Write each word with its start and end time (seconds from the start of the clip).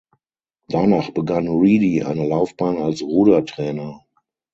Danach 0.67 1.11
begann 1.11 1.47
Reedy 1.47 2.01
eine 2.01 2.25
Laufbahn 2.27 2.77
als 2.77 3.03
Rudertrainer. 3.03 4.03